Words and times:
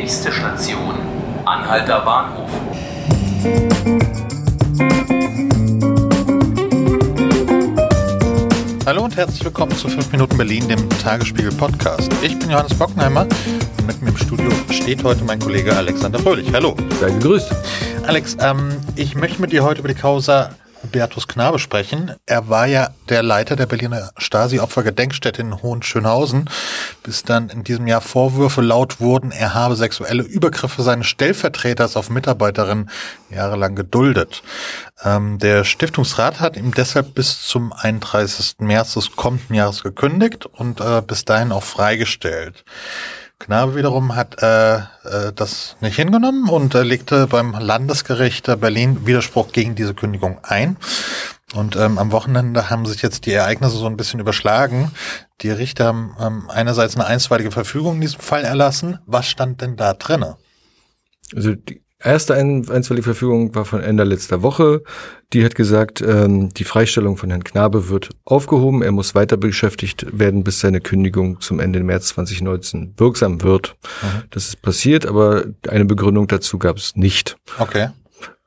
Nächste 0.00 0.32
Station, 0.32 0.94
Anhalter 1.44 2.00
Bahnhof. 2.00 2.48
Hallo 8.86 9.04
und 9.04 9.14
herzlich 9.14 9.44
willkommen 9.44 9.72
zu 9.76 9.90
5 9.90 10.10
Minuten 10.10 10.38
Berlin, 10.38 10.66
dem 10.68 10.88
Tagesspiegel 10.88 11.52
Podcast. 11.52 12.10
Ich 12.22 12.38
bin 12.38 12.48
Johannes 12.48 12.72
Bockenheimer 12.78 13.26
und 13.76 13.86
mit 13.86 14.00
mir 14.00 14.08
im 14.08 14.16
Studio 14.16 14.50
steht 14.70 15.04
heute 15.04 15.22
mein 15.24 15.38
Kollege 15.38 15.76
Alexander 15.76 16.18
Fröhlich. 16.18 16.50
Hallo. 16.54 16.74
Sei 16.98 17.10
gegrüßt. 17.10 17.54
Alex, 18.06 18.38
ähm, 18.40 18.70
ich 18.96 19.14
möchte 19.16 19.42
mit 19.42 19.52
dir 19.52 19.62
heute 19.64 19.80
über 19.80 19.88
die 19.88 20.00
Causa 20.00 20.54
Hubertus 20.82 21.28
Knabe 21.28 21.58
sprechen. 21.58 22.14
Er 22.26 22.48
war 22.48 22.66
ja 22.66 22.90
der 23.08 23.22
Leiter 23.22 23.56
der 23.56 23.66
Berliner 23.66 24.10
Stasi-Opfer-Gedenkstätte 24.16 25.42
in 25.42 25.62
Hohenschönhausen, 25.62 26.48
bis 27.02 27.22
dann 27.22 27.48
in 27.48 27.64
diesem 27.64 27.86
Jahr 27.86 28.00
Vorwürfe 28.00 28.60
laut 28.60 29.00
wurden, 29.00 29.30
er 29.30 29.54
habe 29.54 29.76
sexuelle 29.76 30.22
Übergriffe 30.22 30.82
seines 30.82 31.06
Stellvertreters 31.06 31.96
auf 31.96 32.10
Mitarbeiterinnen 32.10 32.90
jahrelang 33.30 33.74
geduldet. 33.74 34.42
Ähm, 35.02 35.38
der 35.38 35.64
Stiftungsrat 35.64 36.40
hat 36.40 36.56
ihm 36.56 36.72
deshalb 36.74 37.14
bis 37.14 37.42
zum 37.42 37.72
31. 37.72 38.56
März 38.58 38.94
des 38.94 39.16
kommenden 39.16 39.54
Jahres 39.54 39.82
gekündigt 39.82 40.46
und 40.46 40.80
äh, 40.80 41.02
bis 41.06 41.24
dahin 41.24 41.52
auch 41.52 41.64
freigestellt. 41.64 42.64
Knabe 43.40 43.74
wiederum 43.74 44.14
hat 44.14 44.42
äh, 44.42 44.76
äh, 44.76 45.32
das 45.34 45.76
nicht 45.80 45.96
hingenommen 45.96 46.48
und 46.48 46.74
äh, 46.74 46.82
legte 46.82 47.26
beim 47.26 47.52
Landesgericht 47.58 48.46
Berlin 48.60 49.06
Widerspruch 49.06 49.50
gegen 49.50 49.74
diese 49.74 49.94
Kündigung 49.94 50.38
ein. 50.42 50.76
Und 51.54 51.74
ähm, 51.74 51.98
am 51.98 52.12
Wochenende 52.12 52.70
haben 52.70 52.86
sich 52.86 53.02
jetzt 53.02 53.26
die 53.26 53.32
Ereignisse 53.32 53.76
so 53.76 53.86
ein 53.86 53.96
bisschen 53.96 54.20
überschlagen. 54.20 54.92
Die 55.40 55.50
Richter 55.50 55.86
haben 55.86 56.14
ähm, 56.20 56.50
einerseits 56.50 56.94
eine 56.94 57.06
einstweilige 57.06 57.50
Verfügung 57.50 57.96
in 57.96 58.02
diesem 58.02 58.20
Fall 58.20 58.44
erlassen. 58.44 59.00
Was 59.06 59.26
stand 59.26 59.62
denn 59.62 59.74
da 59.76 59.94
drinne? 59.94 60.36
Also 61.34 61.54
die 61.54 61.82
erste 62.02 62.34
einstweilige 62.34 63.02
Verfügung 63.02 63.54
war 63.54 63.64
von 63.64 63.80
Ende 63.80 64.04
letzter 64.04 64.42
Woche. 64.42 64.82
Die 65.32 65.44
hat 65.44 65.54
gesagt, 65.54 66.00
ähm, 66.00 66.52
die 66.54 66.64
Freistellung 66.64 67.16
von 67.16 67.30
Herrn 67.30 67.44
Knabe 67.44 67.88
wird 67.88 68.10
aufgehoben. 68.24 68.82
Er 68.82 68.92
muss 68.92 69.14
weiter 69.14 69.36
beschäftigt 69.36 70.06
werden, 70.18 70.42
bis 70.42 70.60
seine 70.60 70.80
Kündigung 70.80 71.40
zum 71.40 71.60
Ende 71.60 71.80
März 71.80 72.08
2019 72.08 72.94
wirksam 72.96 73.42
wird. 73.42 73.76
Mhm. 74.02 74.22
Das 74.30 74.48
ist 74.48 74.62
passiert, 74.62 75.06
aber 75.06 75.44
eine 75.68 75.84
Begründung 75.84 76.26
dazu 76.26 76.58
gab 76.58 76.78
es 76.78 76.96
nicht. 76.96 77.36
Okay. 77.58 77.90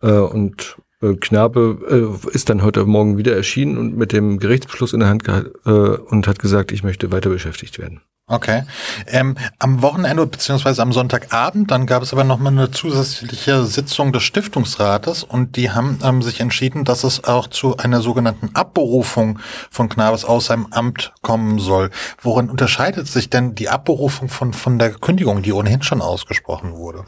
Äh, 0.01 0.11
und 0.11 0.77
äh, 1.01 1.15
Knabe 1.15 2.19
äh, 2.25 2.33
ist 2.33 2.49
dann 2.49 2.63
heute 2.63 2.85
Morgen 2.85 3.17
wieder 3.17 3.35
erschienen 3.35 3.77
und 3.77 3.97
mit 3.97 4.13
dem 4.13 4.39
Gerichtsbeschluss 4.39 4.93
in 4.93 5.01
der 5.01 5.09
Hand 5.09 5.27
äh, 5.27 5.69
und 5.69 6.27
hat 6.27 6.39
gesagt, 6.39 6.71
ich 6.71 6.83
möchte 6.83 7.11
weiter 7.11 7.29
beschäftigt 7.29 7.79
werden. 7.79 8.01
Okay. 8.27 8.63
Ähm, 9.07 9.35
am 9.59 9.81
Wochenende 9.81 10.25
beziehungsweise 10.25 10.81
am 10.81 10.93
Sonntagabend, 10.93 11.69
dann 11.71 11.85
gab 11.85 12.01
es 12.03 12.13
aber 12.13 12.23
nochmal 12.23 12.53
eine 12.53 12.71
zusätzliche 12.71 13.65
Sitzung 13.65 14.13
des 14.13 14.23
Stiftungsrates 14.23 15.25
und 15.25 15.57
die 15.57 15.71
haben 15.71 15.99
ähm, 16.01 16.21
sich 16.21 16.39
entschieden, 16.39 16.85
dass 16.85 17.03
es 17.03 17.25
auch 17.25 17.47
zu 17.47 17.75
einer 17.75 17.99
sogenannten 17.99 18.51
Abberufung 18.53 19.39
von 19.69 19.89
Knabes 19.89 20.23
aus 20.23 20.45
seinem 20.45 20.67
Amt 20.71 21.13
kommen 21.21 21.59
soll. 21.59 21.89
Worin 22.21 22.49
unterscheidet 22.49 23.07
sich 23.07 23.29
denn 23.29 23.55
die 23.55 23.67
Abberufung 23.67 24.29
von, 24.29 24.53
von 24.53 24.79
der 24.79 24.91
Kündigung, 24.91 25.41
die 25.41 25.51
ohnehin 25.51 25.83
schon 25.83 26.01
ausgesprochen 26.01 26.77
wurde? 26.77 27.03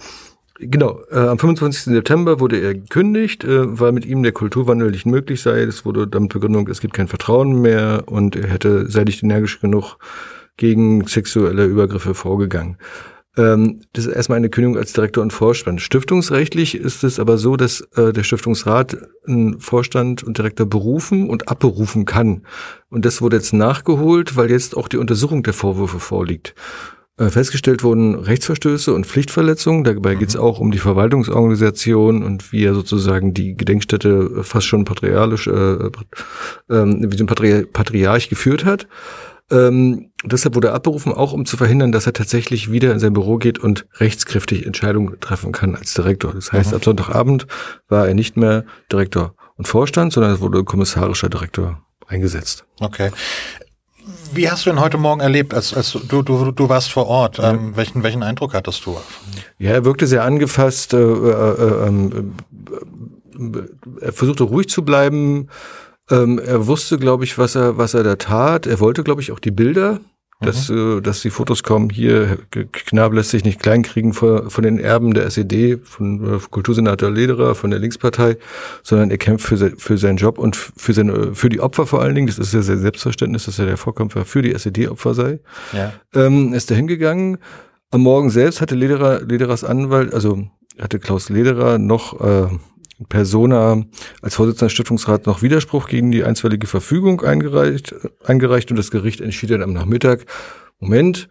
Genau, 0.60 1.00
äh, 1.12 1.30
am 1.30 1.40
25. 1.40 1.94
September 1.94 2.42
wurde 2.42 2.60
er 2.60 2.74
gekündigt, 2.74 3.46
äh, 3.46 3.80
weil 3.80 3.94
mit 3.94 4.06
ihm 4.06 4.22
der 4.22 4.34
Kulturwandel 4.34 4.92
nicht 4.92 5.06
möglich 5.06 5.42
sei. 5.42 5.62
Es 5.62 5.86
wurde 5.86 6.08
damit 6.08 6.34
Begründung, 6.34 6.68
es 6.68 6.82
gibt 6.82 6.94
kein 6.94 7.08
Vertrauen 7.08 7.62
mehr 7.62 8.04
und 8.06 8.36
er 8.36 8.50
hätte, 8.50 8.90
sei 8.90 9.06
nicht 9.06 9.24
energisch 9.24 9.62
genug 9.62 9.98
gegen 10.58 11.06
sexuelle 11.08 11.66
Übergriffe 11.66 12.14
vorgegangen. 12.14 12.78
Ähm, 13.38 13.82
das 13.94 14.06
ist 14.06 14.16
erstmal 14.16 14.38
eine 14.38 14.50
Kündigung 14.50 14.78
als 14.78 14.94
Direktor 14.94 15.22
und 15.22 15.34
Vorstand. 15.34 15.82
Stiftungsrechtlich 15.82 16.76
ist 16.76 17.04
es 17.04 17.20
aber 17.20 17.38
so, 17.38 17.58
dass 17.58 17.82
äh, 17.96 18.14
der 18.14 18.24
Stiftungsrat 18.24 18.98
einen 19.28 19.60
Vorstand 19.60 20.24
und 20.24 20.38
Direktor 20.38 20.66
berufen 20.66 21.30
und 21.30 21.50
abberufen 21.50 22.06
kann. 22.06 22.44
Und 22.90 23.06
das 23.06 23.22
wurde 23.22 23.36
jetzt 23.38 23.54
nachgeholt, 23.54 24.38
weil 24.38 24.52
jetzt 24.52 24.78
auch 24.78 24.88
die 24.88 24.98
Untersuchung 24.98 25.44
der 25.44 25.54
Vorwürfe 25.54 26.00
vorliegt. 26.00 26.56
Äh, 27.18 27.30
festgestellt 27.30 27.82
wurden 27.84 28.16
Rechtsverstöße 28.16 28.94
und 28.94 29.06
Pflichtverletzungen. 29.06 29.84
Dabei 29.84 30.16
mhm. 30.16 30.20
geht 30.20 30.30
es 30.30 30.36
auch 30.36 30.60
um 30.60 30.72
die 30.72 30.80
Verwaltungsorganisation 30.80 32.24
und 32.24 32.52
wie 32.52 32.66
er 32.66 32.74
sozusagen 32.74 33.34
die 33.34 33.56
Gedenkstätte 33.56 34.44
fast 34.44 34.68
schon 34.68 34.86
patriarchisch, 34.86 35.48
äh, 35.48 35.52
äh, 35.52 35.92
wie 36.70 37.18
so 37.18 37.24
ein 37.24 37.28
Patri 37.28 37.66
Patriarch 37.66 38.30
geführt 38.30 38.66
hat. 38.66 38.88
Ähm, 39.52 40.12
deshalb 40.24 40.56
wurde 40.56 40.70
er 40.70 40.74
abberufen, 40.74 41.14
auch 41.14 41.32
um 41.32 41.46
zu 41.46 41.56
verhindern, 41.56 41.92
dass 41.92 42.08
er 42.08 42.14
tatsächlich 42.14 42.72
wieder 42.72 42.92
in 42.92 43.00
sein 43.00 43.14
Büro 43.14 43.38
geht 43.38 43.60
und 43.60 43.86
rechtskräftig 43.96 44.66
Entscheidungen 44.66 45.20
treffen 45.20 45.52
kann 45.52 45.76
als 45.76 45.94
Direktor. 45.94 46.34
Das 46.34 46.52
heißt, 46.52 46.72
mhm. 46.72 46.78
ab 46.78 46.84
Sonntagabend 46.84 47.48
war 47.88 48.08
er 48.08 48.16
nicht 48.16 48.38
mehr 48.38 48.66
Direktor 48.92 49.36
und 49.56 49.68
Vorstand, 49.68 50.14
sondern 50.14 50.34
es 50.34 50.42
wurde 50.42 50.64
kommissarischer 50.64 51.30
Direktor 51.30 51.82
eingesetzt. 52.08 52.66
Okay. 52.80 53.12
Wie 54.34 54.50
hast 54.50 54.66
du 54.66 54.70
ihn 54.70 54.80
heute 54.80 54.98
Morgen 54.98 55.22
erlebt, 55.22 55.54
als, 55.54 55.74
als 55.74 55.92
du, 55.92 56.22
du, 56.22 56.52
du 56.52 56.70
warst 56.70 56.92
vor 56.92 57.08
Ort? 57.08 57.38
Ja. 57.38 57.52
Ähm, 57.52 57.76
welchen, 57.76 58.04
welchen 58.04 58.24
Eindruck 58.24 58.54
hattest 58.54 58.86
du? 58.86 58.98
Ja, 59.58 59.72
er 59.72 59.86
wirkte 59.86 60.06
sehr 60.08 60.24
angefasst. 60.24 60.94
Äh, 60.94 60.98
äh, 60.98 61.88
äh, 61.88 62.24
er 64.02 64.14
versuchte 64.14 64.44
ruhig 64.44 64.70
zu 64.70 64.84
bleiben. 64.84 65.50
Ähm, 66.10 66.40
er 66.40 66.68
wusste, 66.68 66.98
glaube 66.98 67.24
ich, 67.24 67.38
was 67.38 67.56
er, 67.56 67.78
was 67.78 67.94
er 67.94 68.04
da 68.04 68.16
tat. 68.16 68.68
Er 68.68 68.80
wollte, 68.80 69.04
glaube 69.04 69.22
ich, 69.22 69.32
auch 69.32 69.40
die 69.40 69.52
Bilder 69.52 70.00
dass, 70.42 70.70
mhm. 70.70 70.98
äh, 70.98 71.02
dass 71.02 71.22
die 71.22 71.30
Fotos 71.30 71.64
kommen, 71.64 71.90
hier, 71.90 72.38
Knabe 72.72 73.16
lässt 73.16 73.32
sich 73.32 73.46
nicht 73.46 73.62
kleinkriegen 73.62 74.14
von, 74.14 74.50
von 74.50 74.64
den 74.64 74.80
Erben 74.80 75.14
der 75.14 75.26
SED, 75.26 75.80
von 75.84 76.36
äh, 76.36 76.40
Kultursenator 76.50 77.10
Lederer, 77.10 77.56
von 77.56 77.70
der 77.72 77.80
Linkspartei, 77.80 78.38
sondern 78.84 79.12
er 79.12 79.18
kämpft 79.18 79.48
für, 79.48 79.72
für 79.78 79.98
seinen 79.98 80.18
Job 80.18 80.38
und 80.38 80.56
für, 80.56 80.94
seine, 80.94 81.34
für 81.36 81.50
die 81.50 81.62
Opfer 81.62 81.88
vor 81.88 82.02
allen 82.02 82.16
Dingen. 82.16 82.28
Das 82.28 82.38
ist 82.38 82.54
ja 82.54 82.62
sehr 82.62 82.78
Selbstverständnis, 82.78 83.46
dass 83.46 83.60
er 83.60 83.66
der 83.66 83.78
Vorkämpfer 83.78 84.26
für 84.26 84.42
die 84.42 84.54
SED-Opfer 84.54 85.14
sei. 85.14 85.40
Ja. 85.72 85.94
Ähm, 86.14 86.54
ist 86.54 86.70
da 86.70 86.76
hingegangen. 86.76 87.38
Am 87.92 88.02
Morgen 88.02 88.30
selbst 88.30 88.60
hatte 88.60 88.76
Lederer, 88.76 89.22
Lederers 89.22 89.64
Anwalt, 89.64 90.14
also 90.14 90.48
hatte 90.80 91.00
Klaus 91.00 91.30
Lederer 91.30 91.78
noch 91.78 92.20
äh, 92.20 92.48
Persona 93.10 93.84
als 94.22 94.36
Vorsitzender 94.36 94.68
des 94.68 94.74
Stiftungsrats 94.74 95.26
noch 95.26 95.42
Widerspruch 95.42 95.88
gegen 95.88 96.12
die 96.12 96.24
einstweilige 96.24 96.68
Verfügung 96.68 97.22
eingereicht, 97.22 97.94
eingereicht 98.24 98.72
und 98.72 98.78
das 98.78 98.92
Gericht 98.92 99.22
entschied 99.22 99.52
dann 99.52 99.64
am 99.64 99.74
Nachmittag, 99.74 100.26
Moment, 100.80 101.28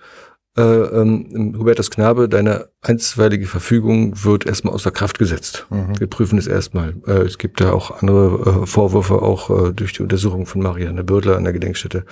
äh, 0.56 0.62
ähm, 0.62 1.54
Hubertus 1.58 1.90
Knabe, 1.90 2.28
deine 2.28 2.68
einstweilige 2.80 3.46
Verfügung 3.46 4.24
wird 4.24 4.46
erstmal 4.46 4.74
außer 4.74 4.92
Kraft 4.92 5.18
gesetzt. 5.18 5.66
Mhm. 5.70 5.98
Wir 5.98 6.06
prüfen 6.06 6.38
es 6.38 6.46
erstmal. 6.46 6.94
Äh, 7.06 7.22
es 7.22 7.38
gibt 7.38 7.60
da 7.60 7.72
auch 7.72 8.02
andere 8.02 8.62
äh, 8.62 8.66
Vorwürfe, 8.66 9.20
auch 9.22 9.50
äh, 9.50 9.72
durch 9.72 9.94
die 9.94 10.02
Untersuchung 10.02 10.46
von 10.46 10.62
Marianne 10.62 11.02
Bördler 11.02 11.36
an 11.36 11.44
der 11.44 11.52
Gedenkstätte. 11.52 12.04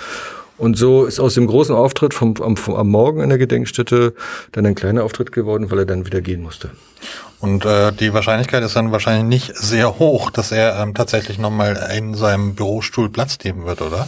Und 0.59 0.77
so 0.77 1.05
ist 1.05 1.19
aus 1.19 1.35
dem 1.35 1.47
großen 1.47 1.75
Auftritt 1.75 2.15
vom, 2.15 2.35
am, 2.41 2.57
vom, 2.57 2.75
am 2.75 2.89
Morgen 2.89 3.21
in 3.21 3.29
der 3.29 3.39
Gedenkstätte 3.39 4.15
dann 4.53 4.67
ein 4.67 4.75
kleiner 4.75 5.05
Auftritt 5.05 5.33
geworden, 5.33 5.71
weil 5.71 5.81
er 5.81 5.87
dann 5.87 6.07
wieder 6.07 6.21
gehen 6.21 6.43
musste. 6.43 6.71
Und 7.41 7.65
äh, 7.65 7.93
die 7.93 8.15
Wahrscheinlichkeit 8.15 8.63
ist 8.63 8.77
dann 8.77 8.93
wahrscheinlich 8.93 9.25
nicht 9.25 9.57
sehr 9.57 9.99
hoch, 9.99 10.31
dass 10.31 10.53
er 10.53 10.79
ähm, 10.81 10.95
tatsächlich 10.95 11.39
nochmal 11.39 11.91
in 11.97 12.15
seinem 12.15 12.55
Bürostuhl 12.55 13.11
Platz 13.11 13.39
nehmen 13.43 13.65
wird, 13.67 13.83
oder? 13.83 14.07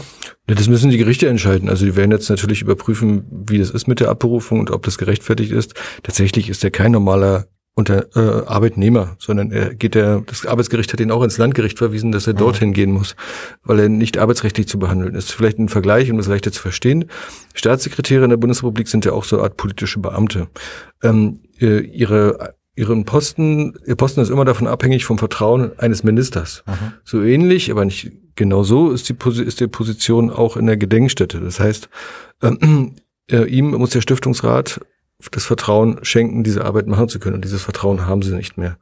Ja, 0.49 0.55
das 0.55 0.69
müssen 0.69 0.91
die 0.91 0.99
Gerichte 0.99 1.29
entscheiden. 1.29 1.69
Also 1.69 1.85
die 1.85 1.97
werden 1.97 2.13
jetzt 2.13 2.31
natürlich 2.31 2.63
überprüfen, 2.63 3.25
wie 3.31 3.59
das 3.59 3.71
ist 3.71 3.89
mit 3.89 3.99
der 3.99 4.11
Abberufung 4.11 4.61
und 4.61 4.71
ob 4.71 4.85
das 4.85 4.99
gerechtfertigt 4.99 5.51
ist. 5.51 5.75
Tatsächlich 6.05 6.49
ist 6.49 6.63
er 6.63 6.71
kein 6.71 6.93
normaler 6.93 7.47
unter 7.75 8.07
äh, 8.15 8.47
Arbeitnehmer, 8.47 9.17
sondern 9.19 9.51
er 9.51 9.75
geht 9.75 9.97
der, 9.97 10.21
das 10.21 10.47
Arbeitsgericht 10.47 10.93
hat 10.93 11.01
ihn 11.01 11.11
auch 11.11 11.25
ins 11.25 11.39
Landgericht 11.39 11.79
verwiesen, 11.79 12.13
dass 12.13 12.27
er 12.27 12.35
mhm. 12.35 12.39
dorthin 12.39 12.73
gehen 12.73 12.93
muss, 12.93 13.17
weil 13.65 13.81
er 13.81 13.89
nicht 13.89 14.17
arbeitsrechtlich 14.19 14.69
zu 14.69 14.79
behandeln 14.79 15.15
ist. 15.15 15.33
Vielleicht 15.33 15.59
ein 15.59 15.69
Vergleich, 15.69 16.11
um 16.11 16.17
das 16.17 16.29
leichter 16.29 16.53
zu 16.53 16.63
verstehen. 16.63 17.07
Staatssekretäre 17.55 18.25
in 18.25 18.31
der 18.31 18.37
Bundesrepublik 18.37 18.87
sind 18.87 19.05
ja 19.05 19.13
auch 19.13 19.25
so 19.25 19.37
eine 19.37 19.45
Art 19.45 19.57
politische 19.57 19.99
Beamte. 19.99 20.49
Ähm, 21.03 21.41
äh, 21.61 21.81
ihre 21.81 22.55
ihren 22.77 23.05
Posten, 23.05 23.75
ihr 23.87 23.95
Posten 23.95 24.21
ist 24.21 24.31
immer 24.31 24.45
davon 24.45 24.67
abhängig 24.67 25.05
vom 25.05 25.19
Vertrauen 25.19 25.79
eines 25.79 26.03
Ministers. 26.03 26.65
Mhm. 26.67 26.93
So 27.05 27.23
ähnlich, 27.23 27.71
aber 27.71 27.85
nicht 27.85 28.11
genau 28.35 28.65
so 28.65 28.91
ist 28.91 29.09
die, 29.09 29.17
ist 29.43 29.61
die 29.61 29.69
Position 29.69 30.31
auch 30.31 30.57
in 30.57 30.67
der 30.67 30.77
Gedenkstätte. 30.77 31.41
Das 31.41 31.61
heißt, 31.61 31.89
ähm, 32.43 32.97
äh, 33.31 33.45
ihm 33.45 33.71
muss 33.71 33.91
der 33.91 34.01
Stiftungsrat 34.01 34.81
das 35.31 35.45
Vertrauen 35.45 35.99
schenken, 36.03 36.45
diese 36.45 36.65
Arbeit 36.65 36.87
machen 36.87 37.09
zu 37.09 37.19
können. 37.19 37.37
Und 37.37 37.45
dieses 37.45 37.63
Vertrauen 37.63 38.07
haben 38.07 38.23
sie 38.23 38.35
nicht 38.35 38.59
mehr. 38.59 38.77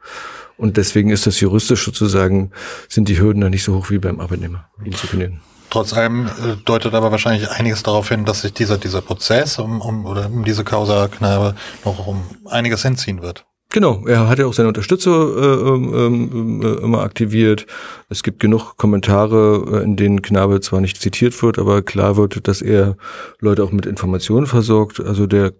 Und 0.56 0.76
deswegen 0.76 1.10
ist 1.10 1.26
das 1.26 1.40
juristisch 1.40 1.84
sozusagen, 1.84 2.50
sind 2.88 3.08
die 3.08 3.18
Hürden 3.20 3.40
da 3.40 3.48
nicht 3.48 3.64
so 3.64 3.74
hoch 3.74 3.90
wie 3.90 3.98
beim 3.98 4.20
Arbeitnehmer, 4.20 4.68
ihn 4.84 4.94
zu 4.94 5.06
kündigen. 5.06 5.40
Trotz 5.70 5.94
allem 5.94 6.26
äh, 6.26 6.56
deutet 6.64 6.92
aber 6.92 7.10
wahrscheinlich 7.12 7.50
einiges 7.50 7.82
darauf 7.82 8.10
hin, 8.10 8.26
dass 8.26 8.42
sich 8.42 8.52
dieser, 8.52 8.76
dieser 8.76 9.00
Prozess 9.00 9.58
um, 9.58 9.80
um, 9.80 10.04
oder 10.04 10.26
um 10.26 10.44
diese 10.44 10.64
Causa 10.64 11.08
Knabe 11.08 11.54
noch 11.84 12.06
um 12.06 12.22
einiges 12.44 12.82
hinziehen 12.82 13.22
wird. 13.22 13.46
Genau, 13.72 14.04
er 14.06 14.28
hat 14.28 14.38
ja 14.38 14.44
auch 14.44 14.52
seine 14.52 14.68
Unterstützer 14.68 15.10
äh, 15.10 15.72
ähm, 15.72 16.60
äh, 16.62 16.82
immer 16.82 17.00
aktiviert. 17.00 17.64
Es 18.10 18.22
gibt 18.22 18.38
genug 18.38 18.76
Kommentare, 18.76 19.80
äh, 19.80 19.82
in 19.82 19.96
denen 19.96 20.20
Knabe 20.20 20.60
zwar 20.60 20.82
nicht 20.82 21.00
zitiert 21.00 21.42
wird, 21.42 21.58
aber 21.58 21.80
klar 21.80 22.18
wird, 22.18 22.46
dass 22.46 22.60
er 22.60 22.98
Leute 23.40 23.64
auch 23.64 23.72
mit 23.72 23.86
Informationen 23.86 24.46
versorgt. 24.46 25.00
Also 25.00 25.26
der 25.26 25.54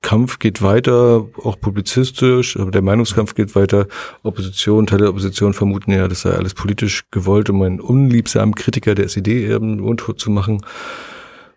Kampf 0.00 0.38
geht 0.38 0.62
weiter, 0.62 1.26
auch 1.42 1.58
publizistisch, 1.58 2.56
aber 2.56 2.70
der 2.70 2.82
Meinungskampf 2.82 3.34
geht 3.34 3.56
weiter. 3.56 3.88
Opposition, 4.22 4.86
Teile 4.86 5.02
der 5.02 5.10
Opposition 5.10 5.52
vermuten 5.52 5.90
ja, 5.90 6.06
das 6.06 6.20
sei 6.20 6.30
alles 6.30 6.54
politisch 6.54 7.02
gewollt, 7.10 7.50
um 7.50 7.62
einen 7.62 7.80
unliebsamen 7.80 8.54
Kritiker 8.54 8.94
der 8.94 9.06
SED 9.06 9.44
eben 9.44 9.80
untot 9.80 10.20
zu 10.20 10.30
machen. 10.30 10.60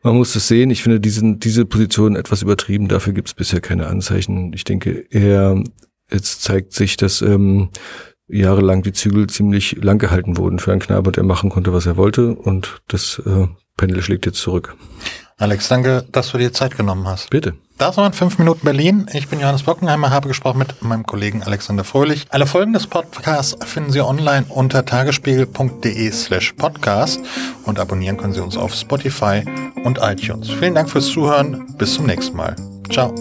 Man 0.02 0.16
muss 0.16 0.36
es 0.36 0.48
sehen. 0.48 0.72
Ich 0.72 0.82
finde 0.82 1.00
diesen, 1.00 1.40
diese 1.40 1.66
Position 1.66 2.16
etwas 2.16 2.42
übertrieben. 2.42 2.88
Dafür 2.88 3.14
gibt 3.14 3.28
es 3.28 3.36
bisher 3.36 3.62
keine 3.62 3.86
Anzeichen. 3.86 4.54
Ich 4.54 4.64
denke, 4.64 5.06
er 5.12 5.62
Jetzt 6.12 6.44
zeigt 6.44 6.74
sich, 6.74 6.98
dass 6.98 7.22
ähm, 7.22 7.70
jahrelang 8.28 8.84
die 8.84 8.94
Zügel 8.94 9.28
ziemlich 9.28 9.78
lang 9.82 9.98
gehalten 9.98 10.38
wurden 10.38 10.60
für 10.60 10.72
einen 10.72 10.82
Knabe 10.82 11.10
und 11.10 11.18
er 11.18 11.24
machen 11.24 11.50
konnte, 11.50 11.74
was 11.74 11.86
er 11.86 11.98
wollte. 11.98 12.34
Und 12.36 12.82
das 12.88 13.22
äh, 13.26 13.48
Pendel 13.78 14.02
schlägt 14.02 14.26
jetzt 14.26 14.40
zurück. 14.40 14.76
Alex, 15.38 15.70
danke, 15.70 16.06
dass 16.12 16.32
du 16.32 16.38
dir 16.38 16.52
Zeit 16.52 16.76
genommen 16.76 17.08
hast. 17.08 17.30
Bitte. 17.30 17.54
Das 17.78 17.96
waren 17.96 18.12
fünf 18.12 18.38
Minuten 18.40 18.66
Berlin. 18.66 19.06
Ich 19.14 19.30
bin 19.30 19.40
Johannes 19.40 19.64
Bockenheimer, 19.64 20.10
habe 20.10 20.28
gesprochen 20.28 20.58
mit 20.58 20.82
meinem 20.82 21.06
Kollegen 21.06 21.44
Alexander 21.44 21.86
Fröhlich. 21.86 22.26
Alle 22.30 22.46
Folgen 22.46 22.74
des 22.74 22.88
Podcasts 22.88 23.56
finden 23.66 23.94
Sie 23.94 24.02
online 24.02 24.46
unter 24.50 24.86
tagesspiegel.de 24.86 26.12
slash 26.12 26.52
podcast 26.58 27.22
und 27.64 27.80
abonnieren 27.80 28.18
können 28.18 28.34
Sie 28.34 28.42
uns 28.44 28.58
auf 28.58 28.74
Spotify 28.74 29.46
und 29.86 30.00
iTunes. 30.02 30.50
Vielen 30.50 30.76
Dank 30.76 30.90
fürs 30.90 31.08
Zuhören. 31.08 31.74
Bis 31.78 31.94
zum 31.94 32.06
nächsten 32.06 32.36
Mal. 32.36 32.58
Ciao. 32.92 33.16